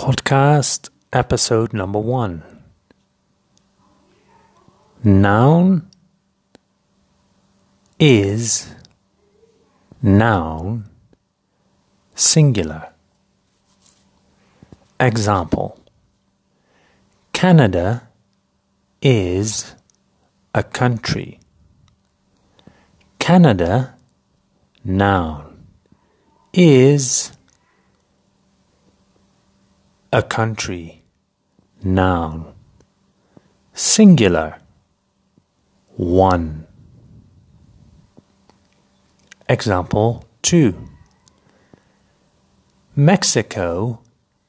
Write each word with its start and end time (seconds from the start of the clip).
Podcast 0.00 0.88
episode 1.12 1.74
number 1.74 1.98
one. 1.98 2.42
Noun 5.04 5.90
is 7.98 8.74
noun 10.00 10.88
singular. 12.14 12.94
Example 14.98 15.78
Canada 17.34 18.08
is 19.02 19.74
a 20.54 20.62
country. 20.62 21.40
Canada, 23.18 23.96
noun, 24.82 25.66
is 26.54 27.32
a 30.12 30.22
country, 30.22 31.04
noun, 31.84 32.52
singular, 33.72 34.58
one. 35.96 36.66
Example 39.48 40.24
2 40.42 40.74
Mexico 42.96 44.00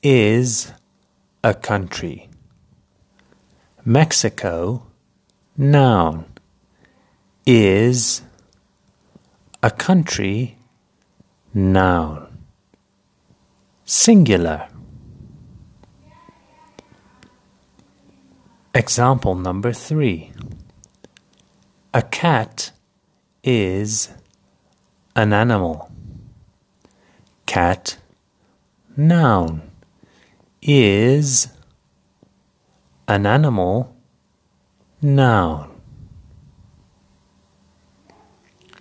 is 0.00 0.72
a 1.42 1.54
country. 1.54 2.28
Mexico, 3.84 4.86
noun, 5.56 6.24
is 7.44 8.22
a 9.60 9.72
country, 9.72 10.56
noun, 11.52 12.44
singular. 13.84 14.68
Example 18.78 19.34
number 19.34 19.72
three. 19.72 20.30
A 21.92 22.00
cat 22.00 22.70
is 23.42 24.08
an 25.16 25.32
animal. 25.32 25.90
Cat, 27.44 27.96
noun, 28.96 29.68
is 30.62 31.48
an 33.08 33.26
animal, 33.26 33.96
noun. 35.02 35.80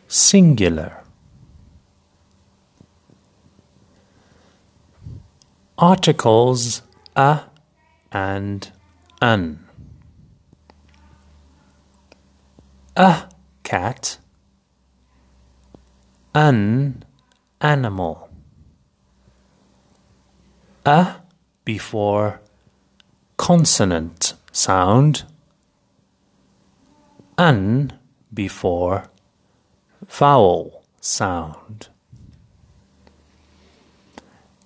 Singular. 0.07 1.03
Articles 5.79 6.83
a 7.15 7.45
and 8.11 8.71
an. 9.23 9.66
A 12.99 13.29
cat. 13.61 14.17
An 16.33 17.05
animal. 17.61 18.27
A 20.83 21.17
before 21.63 22.41
consonant 23.37 24.33
sound. 24.51 25.25
An 27.37 27.93
before 28.33 29.11
vowel 30.09 30.83
sound. 30.99 31.89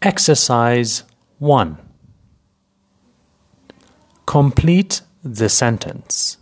Exercise 0.02 1.04
1. 1.40 1.78
Complete 4.26 5.02
the 5.22 5.50
sentence. 5.50 6.38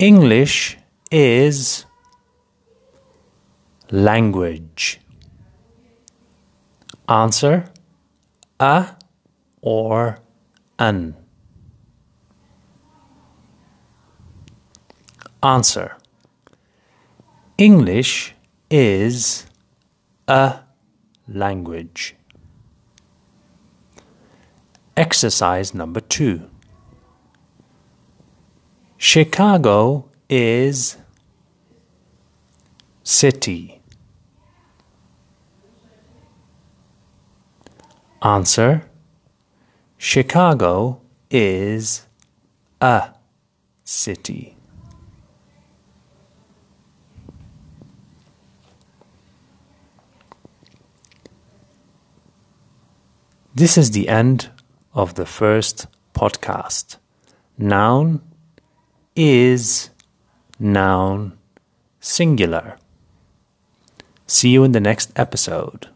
English 0.00 0.78
is 1.10 1.84
language. 3.90 4.98
Answer 7.06 7.70
a 8.58 8.96
or 9.60 10.20
an. 10.78 11.16
Answer 15.42 15.98
English 17.58 18.34
is 18.70 19.44
a 20.26 20.60
language. 21.28 22.16
Exercise 24.96 25.74
number 25.74 26.00
two. 26.00 26.49
Chicago 29.02 30.10
is 30.28 30.98
city. 33.02 33.80
Answer 38.20 38.84
Chicago 39.96 41.00
is 41.30 42.06
a 42.82 43.14
city. 43.84 44.54
This 53.54 53.78
is 53.78 53.92
the 53.92 54.10
end 54.10 54.50
of 54.92 55.14
the 55.14 55.24
first 55.24 55.86
podcast. 56.12 56.98
Noun 57.56 58.29
is 59.20 59.90
noun 60.58 61.36
singular. 62.00 62.78
See 64.26 64.48
you 64.48 64.64
in 64.64 64.72
the 64.72 64.80
next 64.80 65.12
episode. 65.14 65.89